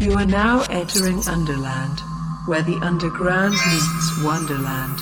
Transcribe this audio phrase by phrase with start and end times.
[0.00, 2.00] You are now entering Underland,
[2.46, 5.00] where the underground meets Wonderland,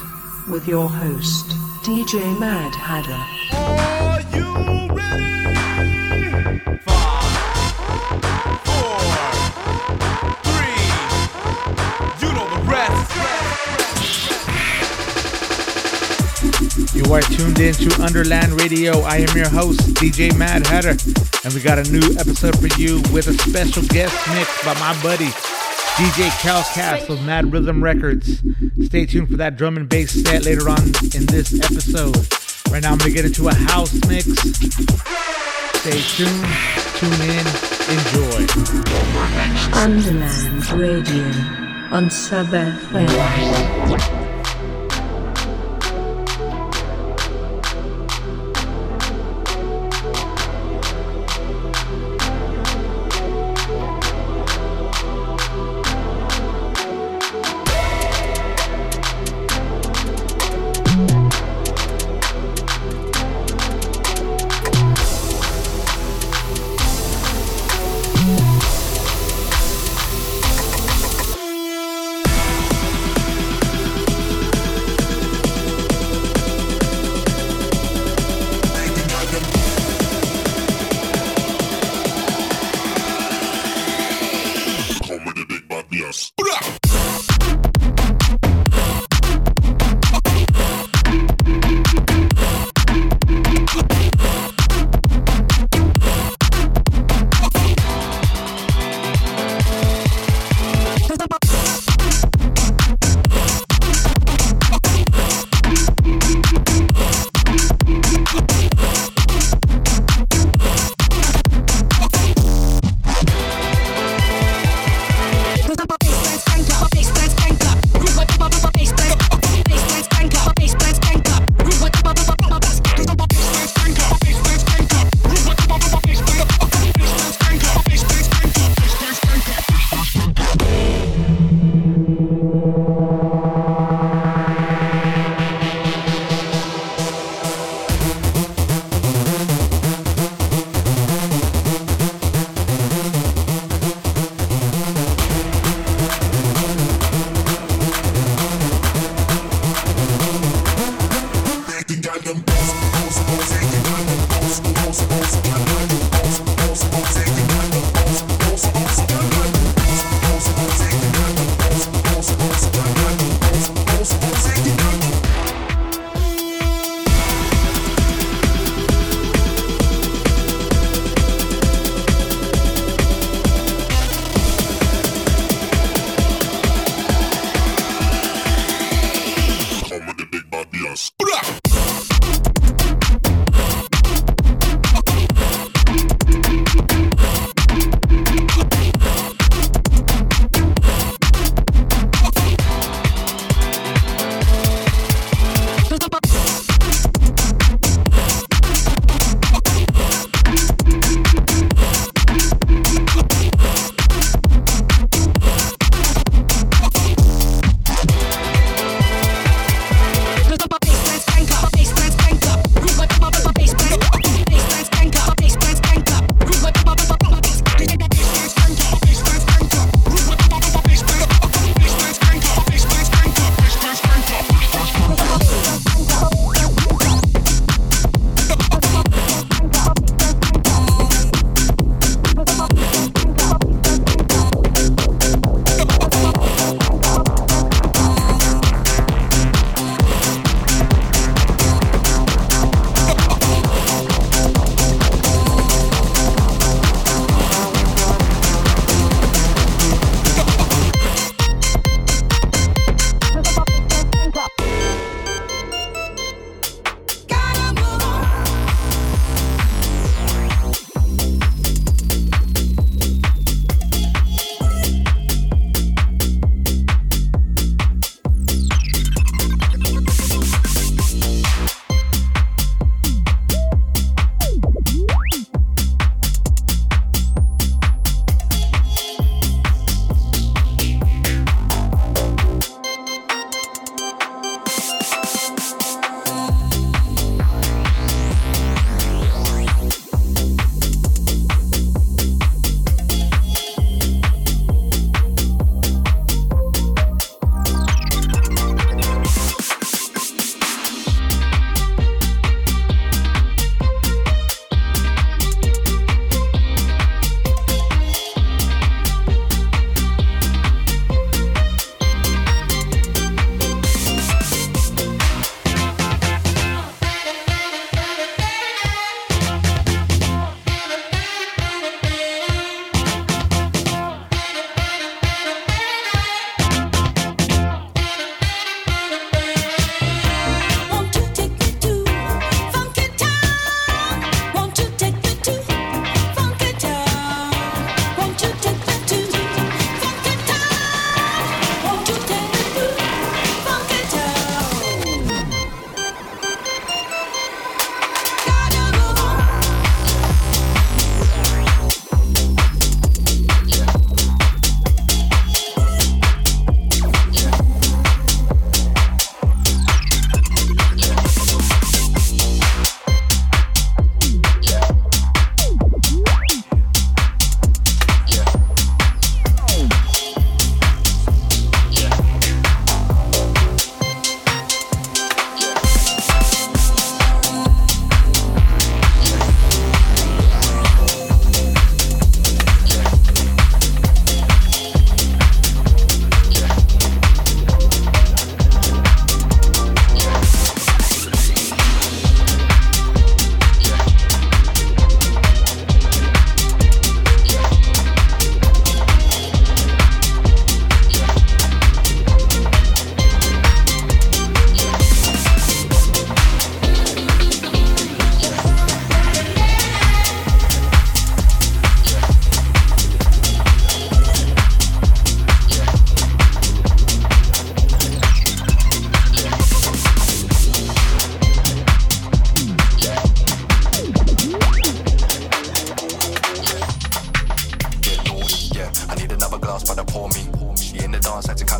[0.49, 1.49] with your host,
[1.83, 3.19] DJ Mad Hatter.
[12.21, 13.13] You know the rest.
[16.95, 19.01] You are tuned in to Underland Radio.
[19.01, 20.91] I am your host, DJ Mad Hatter,
[21.43, 25.03] and we got a new episode for you with a special guest mix by my
[25.03, 25.29] buddy,
[25.97, 28.43] DJ Cal Calcast of Mad Rhythm Records.
[28.85, 30.83] Stay tuned for that drum and bass set later on
[31.15, 32.17] in this episode.
[32.71, 34.27] Right now, I'm going to get into a house mix.
[35.81, 36.45] Stay tuned,
[36.97, 37.47] tune in,
[37.89, 38.47] enjoy.
[39.81, 41.25] Underland Radio
[41.91, 44.32] on Sub FM.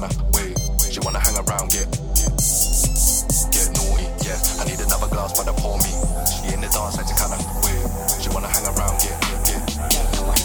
[0.03, 0.91] Dance, acting kinda.
[0.91, 1.89] She wanna hang around, get
[3.53, 4.07] get naughty.
[4.25, 5.93] Yeah, I need another glass, but I pour me.
[6.27, 7.91] She in the dance, acting kinda weird.
[8.21, 10.45] She wanna hang around, get get get naughty.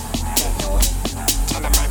[1.54, 1.71] Man.
[1.74, 1.89] Man.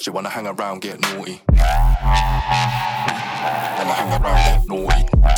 [0.00, 1.40] She wanna hang around, get naughty.
[3.78, 5.33] Wanna hang around, get naughty.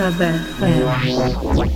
[0.00, 1.69] On Sub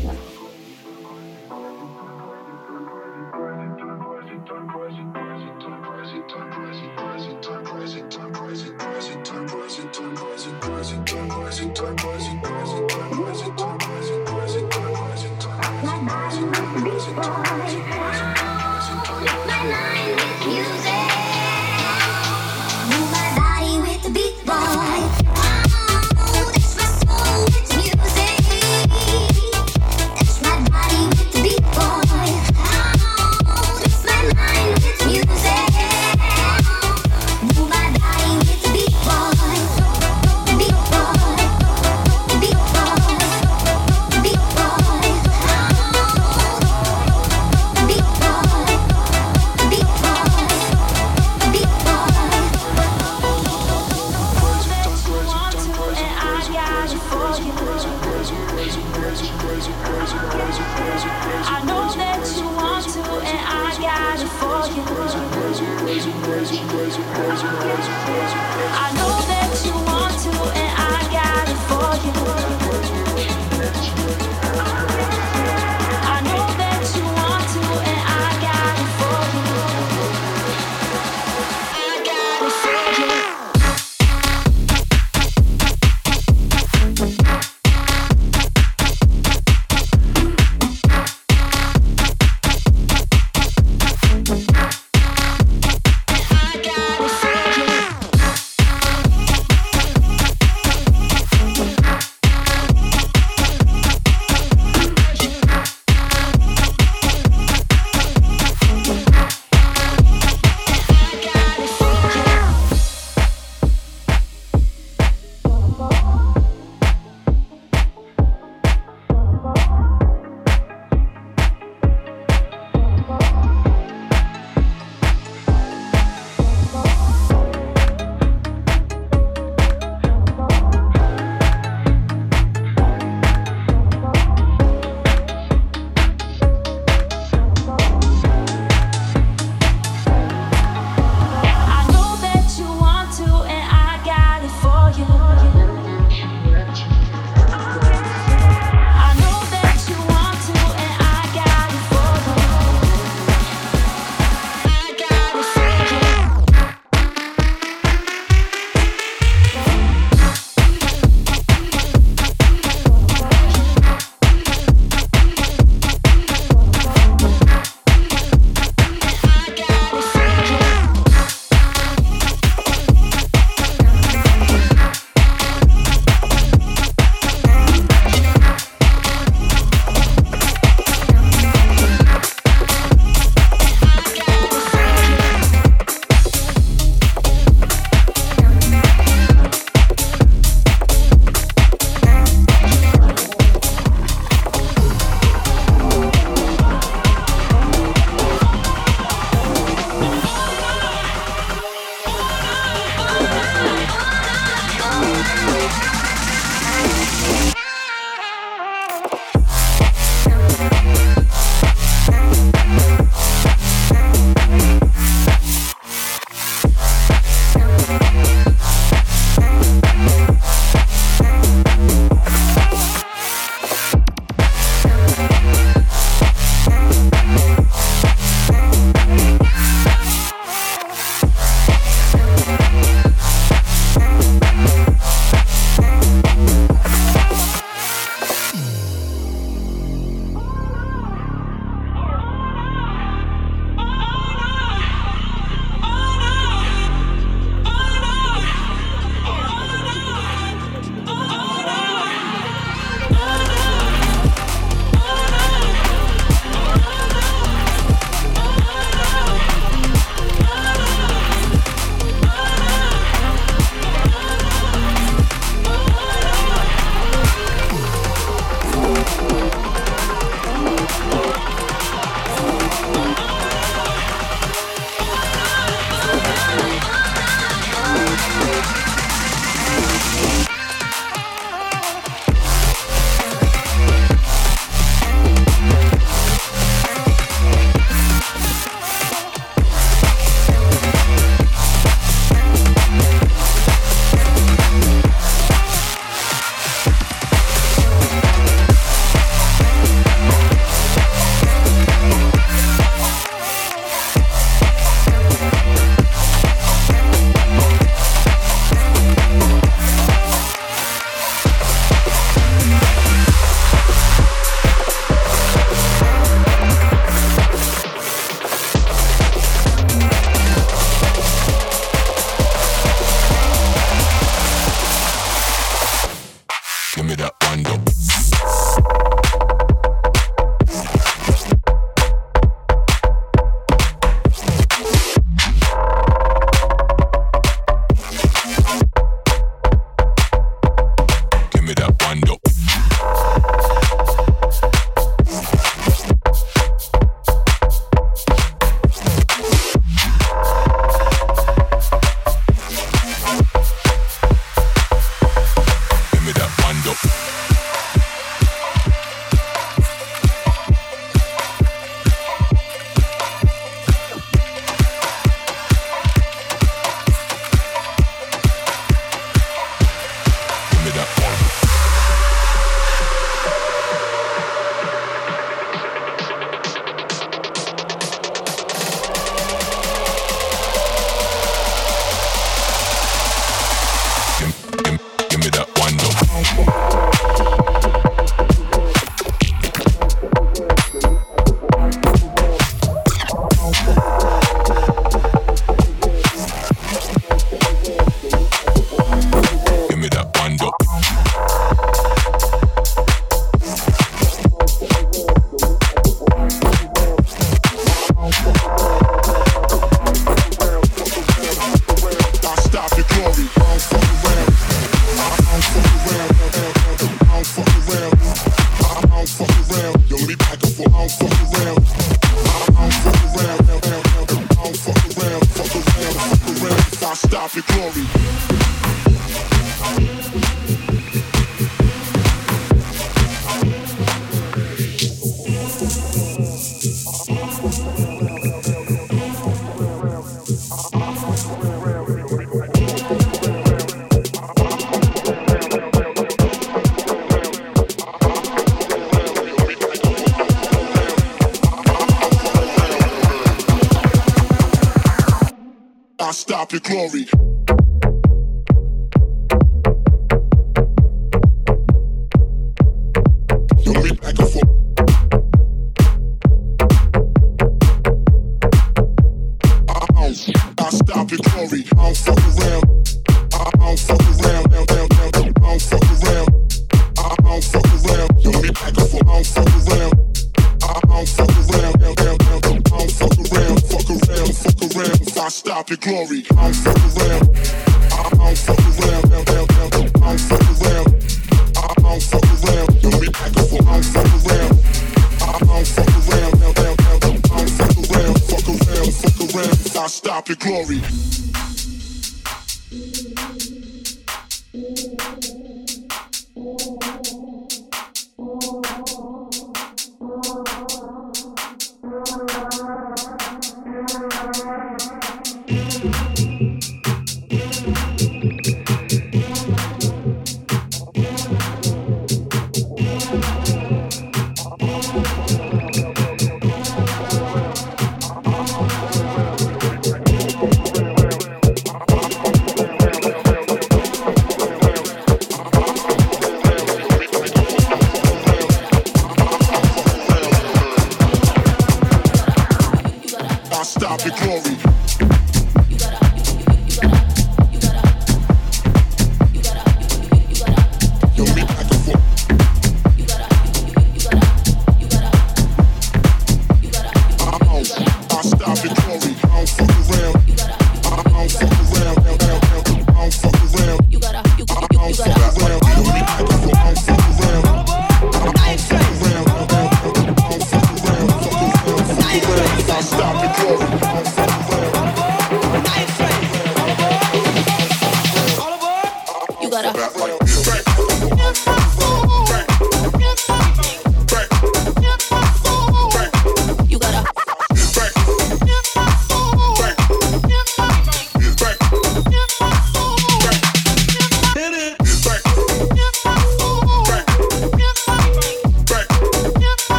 [457.10, 457.33] glory.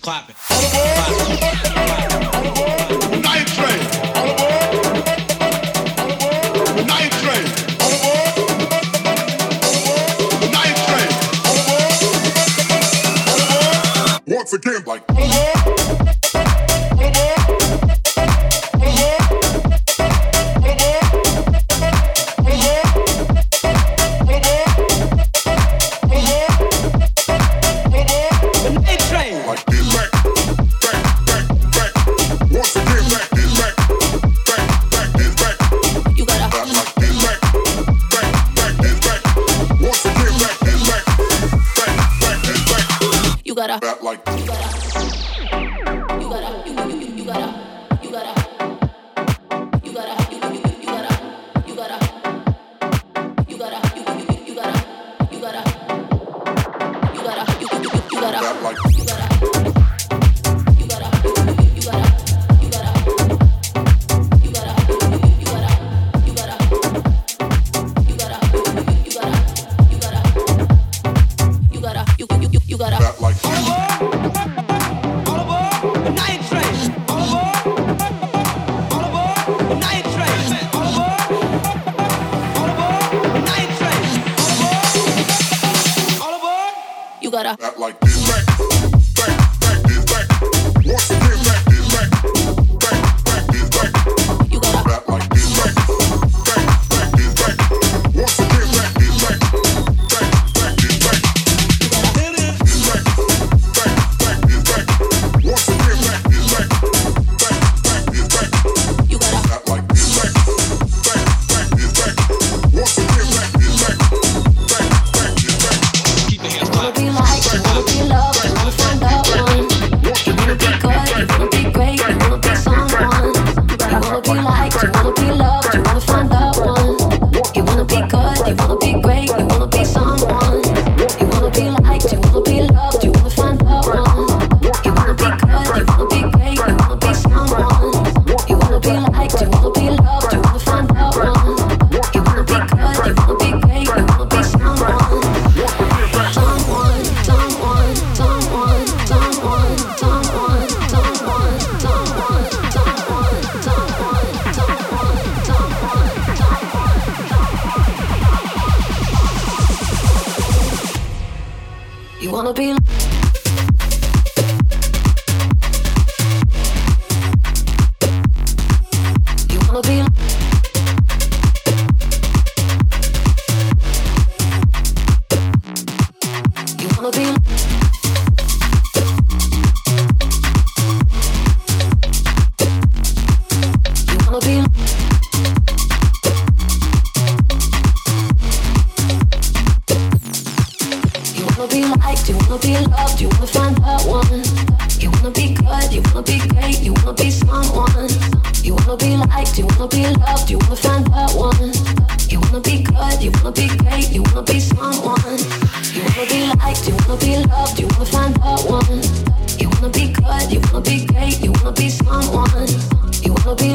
[0.00, 0.95] Clapping.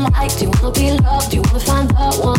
[0.04, 0.40] liked?
[0.40, 1.32] Do you wanna be loved?
[1.32, 2.31] Do you wanna find out?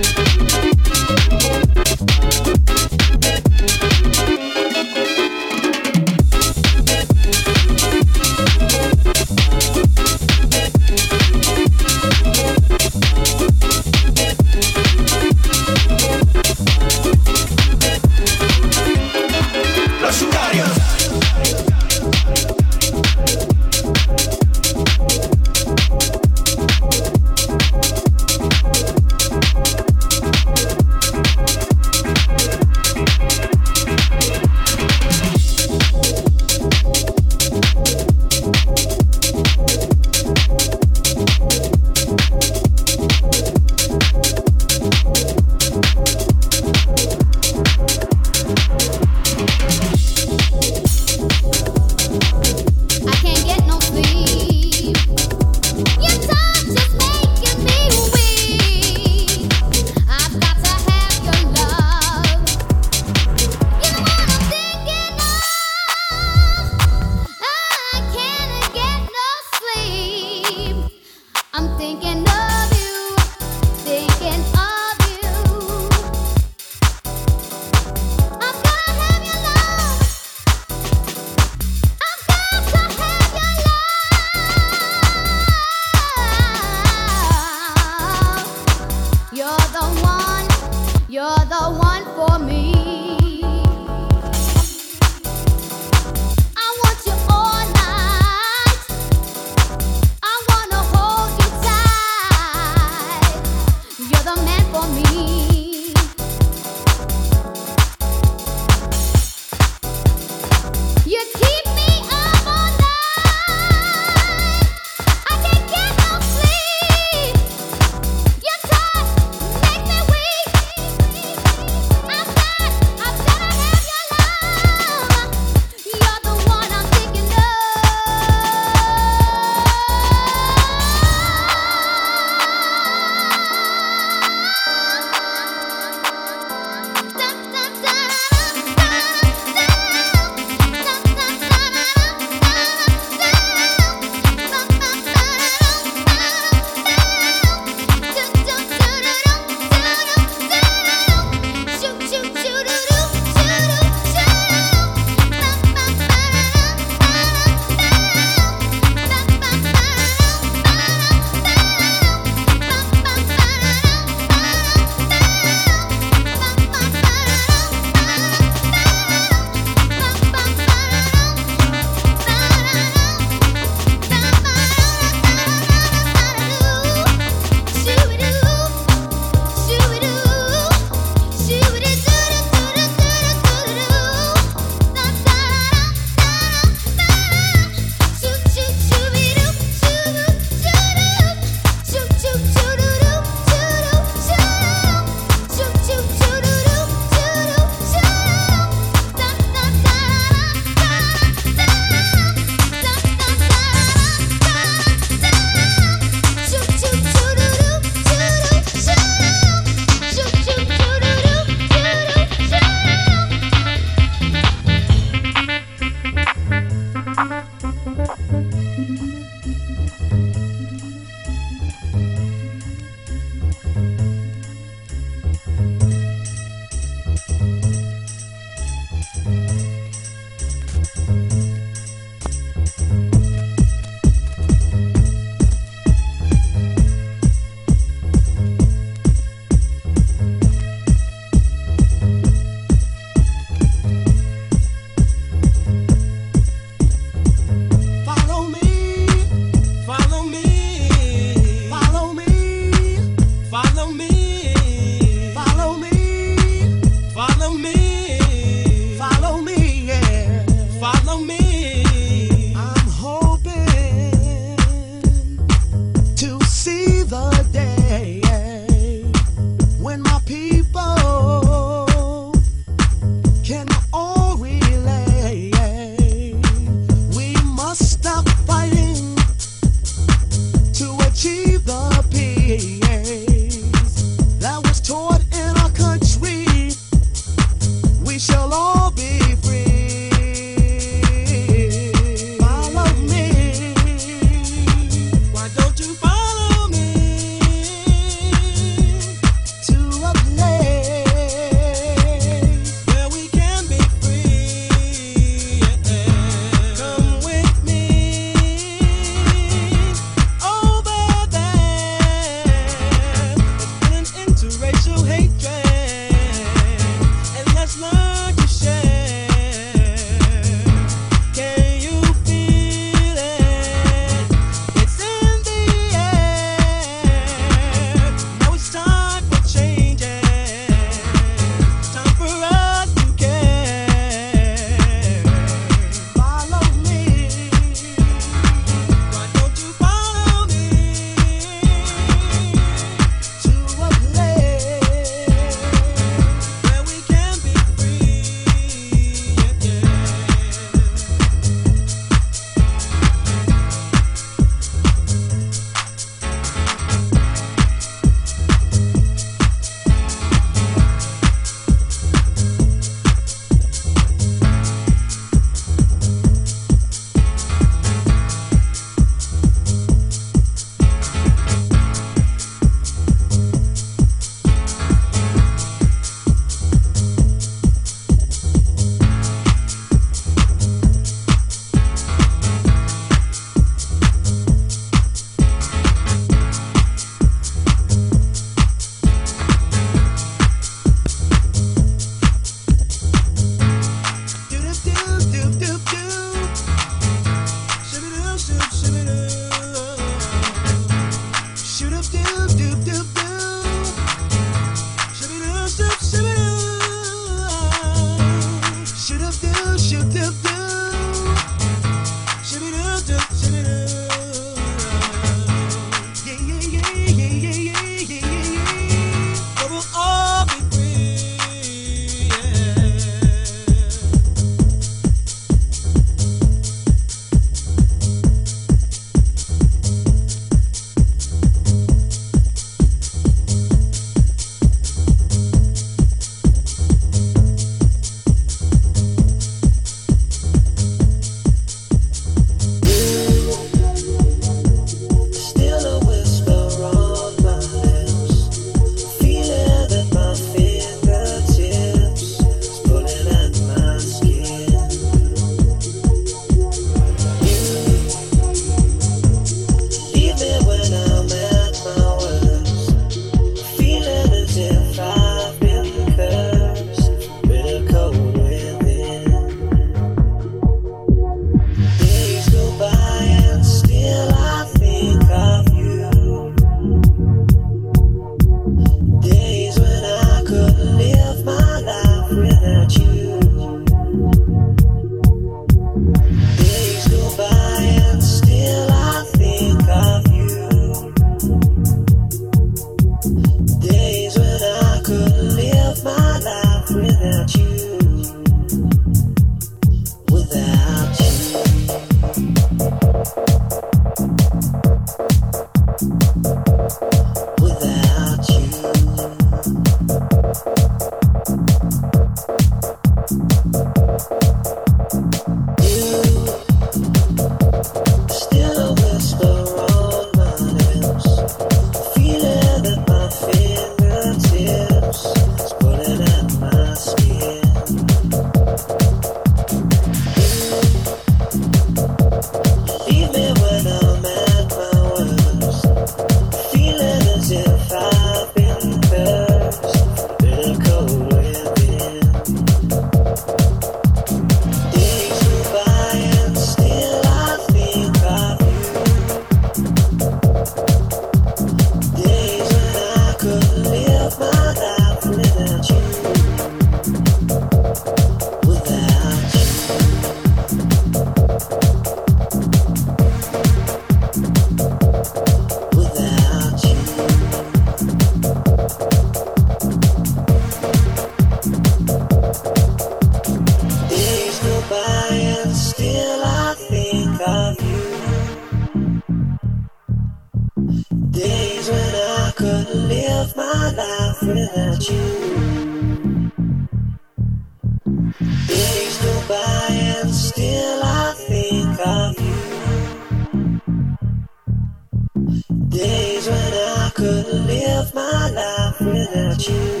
[599.69, 600.00] you.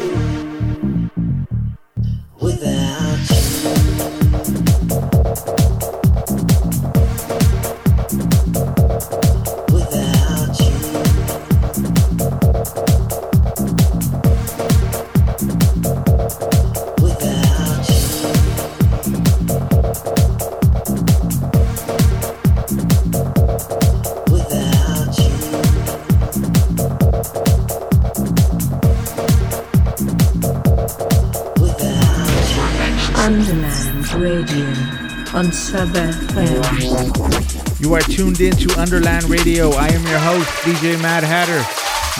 [37.79, 39.69] You are tuned in to Underland Radio.
[39.69, 41.63] I am your host, DJ Mad Hatter.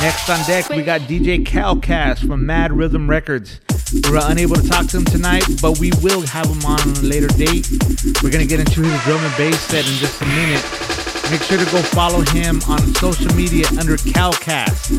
[0.02, 3.60] Next on deck, we got DJ Calcast from Mad Rhythm Records.
[3.92, 6.96] We were unable to talk to him tonight, but we will have him on on
[6.96, 7.68] a later date.
[8.24, 10.64] We're going to get into his drum and bass set in just a minute.
[11.30, 14.96] Make sure to go follow him on social media under Calcast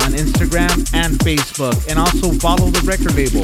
[0.00, 1.88] on Instagram and Facebook.
[1.88, 3.42] And also follow the record label,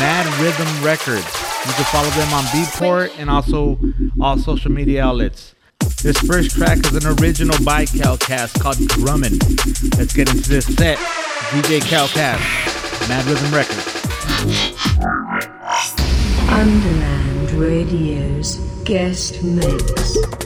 [0.00, 1.47] Mad Rhythm Records.
[1.66, 3.78] You can follow them on Beatport and also
[4.20, 5.54] all social media outlets.
[6.02, 9.38] This first track is an original by Calcast called Drummin'.
[9.98, 10.98] Let's get into this set.
[11.50, 13.98] DJ Calcast, Mad Rhythm Records.
[16.48, 20.37] Underland Radio's guest mix.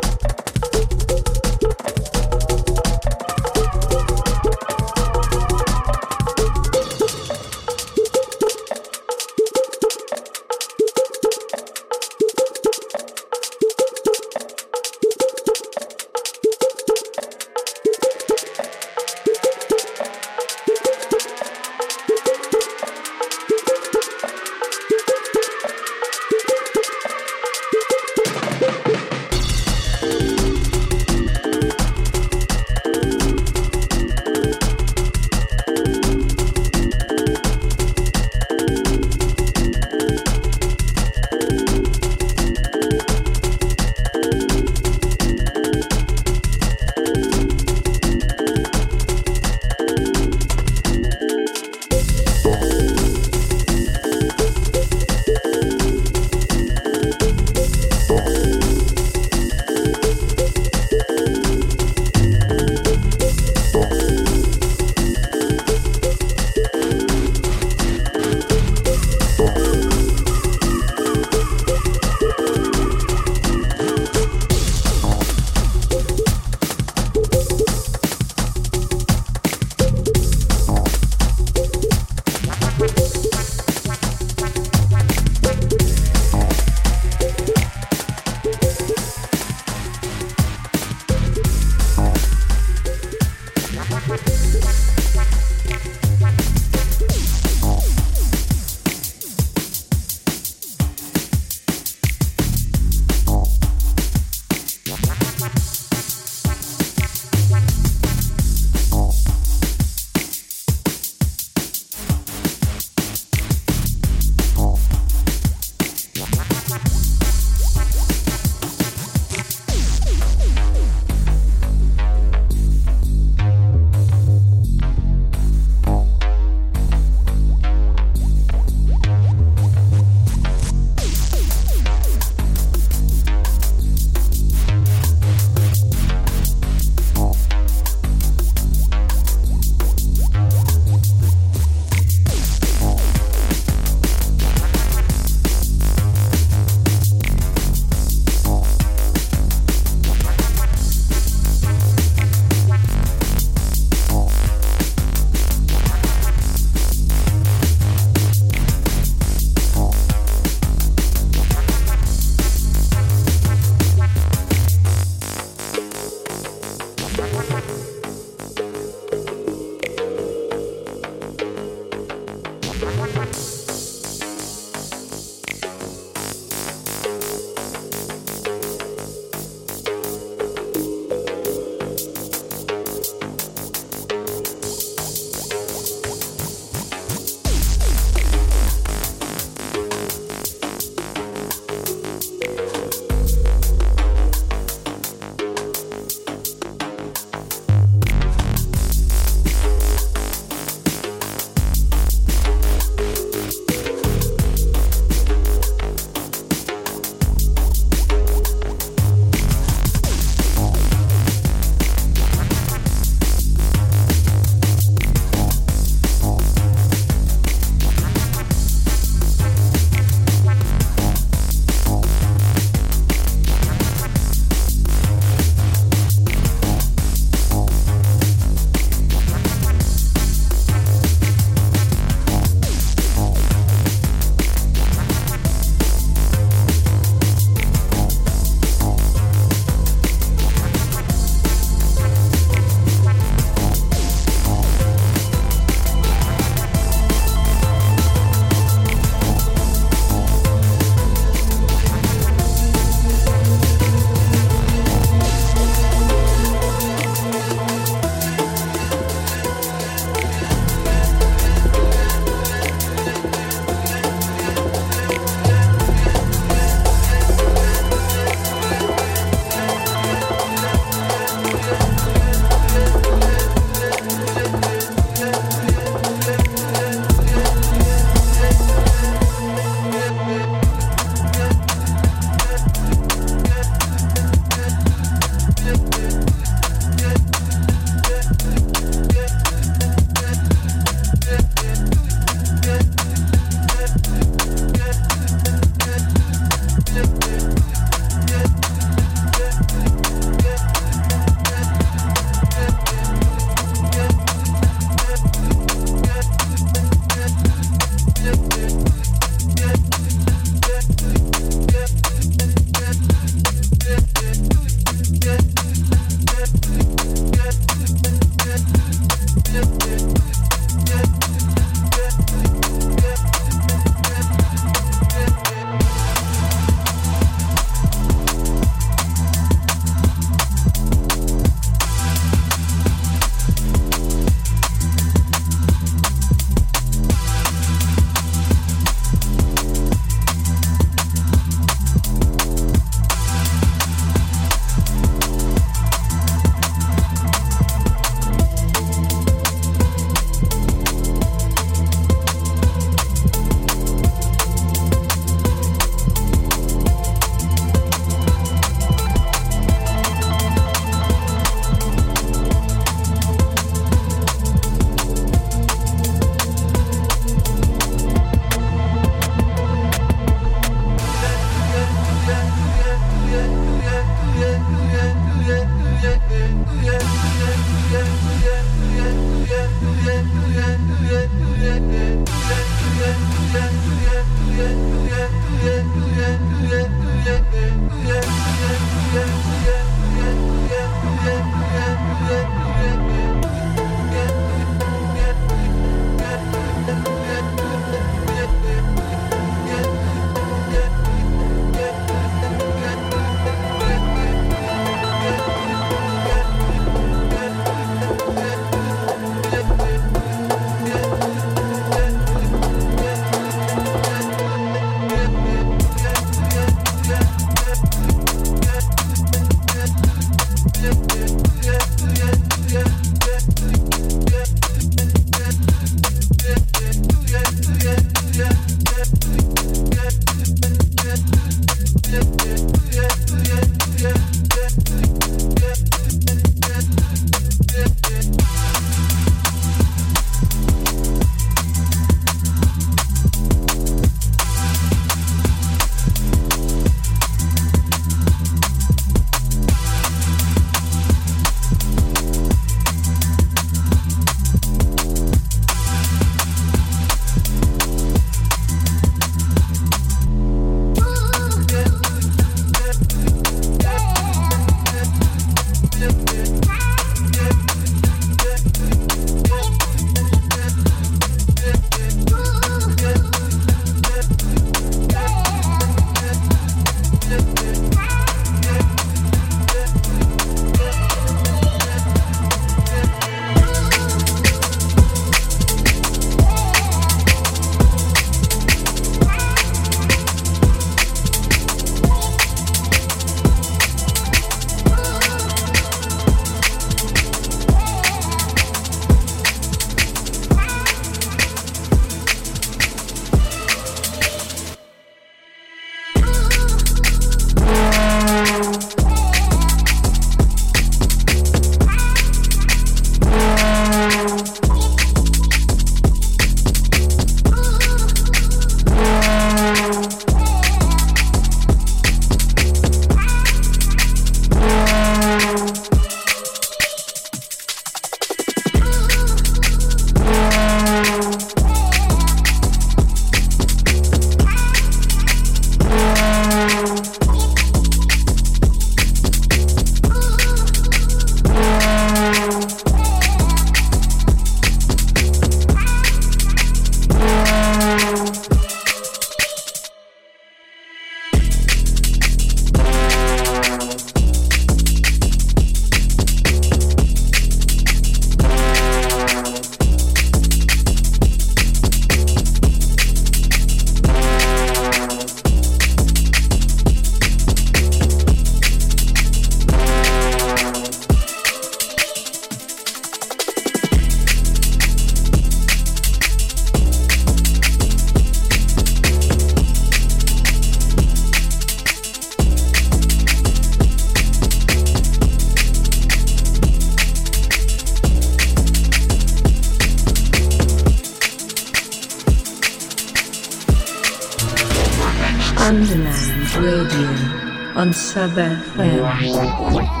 [597.81, 600.00] On Sub FM.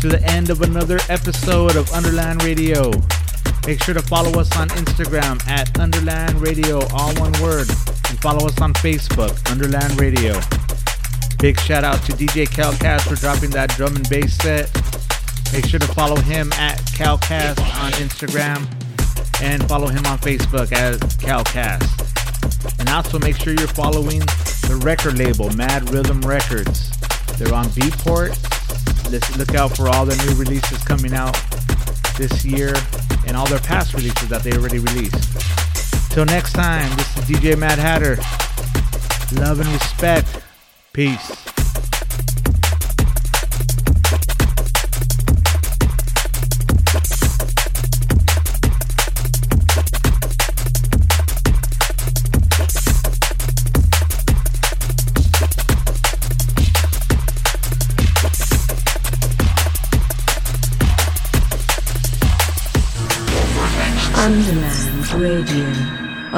[0.00, 2.92] To the end of another episode of Underland Radio.
[3.66, 8.46] Make sure to follow us on Instagram at Underland Radio, all one word, and follow
[8.46, 10.38] us on Facebook, Underland Radio.
[11.40, 14.70] Big shout out to DJ Calcast for dropping that drum and bass set.
[15.52, 18.66] Make sure to follow him at Calcast on Instagram
[19.42, 22.78] and follow him on Facebook as Calcast.
[22.78, 26.90] And also make sure you're following the record label, Mad Rhythm Records.
[27.36, 28.47] They're on Beatport.
[29.10, 31.34] Let's look out for all the new releases coming out
[32.18, 32.74] this year
[33.26, 36.10] and all their past releases that they already released.
[36.10, 38.16] Till next time, this is DJ Mad Hatter.
[39.40, 40.42] Love and respect.
[40.92, 41.47] Peace.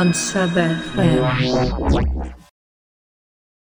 [0.00, 2.09] On Sub FM.